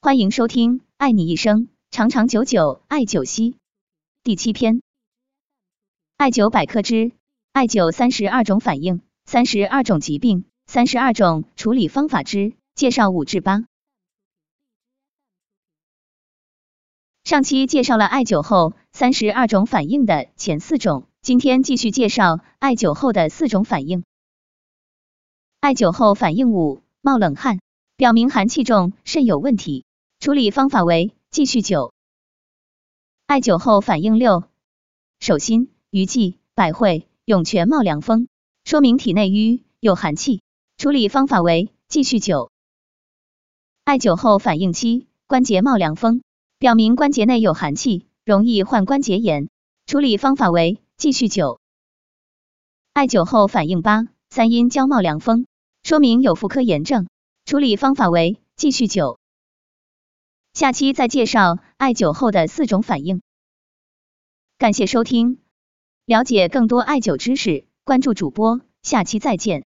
[0.00, 3.50] 欢迎收听《爱你一生长长久久艾灸烯》
[4.22, 4.80] 第七篇，
[6.16, 7.10] 艾灸百科之
[7.52, 13.64] 艾灸三十二种反应、三十二种疾病、三十二种处理方法之介绍五至八。
[17.24, 24.04] 上期介绍了艾灸后三十二种反应的前四种，今天继续介绍艾灸后的四种反应。
[25.58, 27.58] 艾灸后反应五：冒冷汗，
[27.96, 29.84] 表明寒气重，肾有问题。
[30.20, 31.92] 处理方法为继续灸。
[33.26, 34.42] 艾灸后反应六：
[35.20, 38.26] 手心、鱼际、百会、涌泉冒凉风，
[38.64, 40.42] 说明体内瘀有寒气。
[40.76, 42.50] 处理方法为继续灸。
[43.84, 46.22] 艾灸后反应七：关节冒凉风，
[46.58, 49.48] 表明关节内有寒气，容易患关节炎。
[49.86, 51.58] 处理方法为继续灸。
[52.92, 54.08] 艾灸后反应八。
[54.30, 55.46] 三阴交冒凉风，
[55.84, 57.06] 说明有妇科炎症。
[57.44, 59.17] 处理方法为继续灸。
[60.58, 63.22] 下期再介绍艾灸后的四种反应。
[64.58, 65.38] 感谢收听，
[66.04, 69.67] 了解更多艾灸知识，关注主播，下期再见。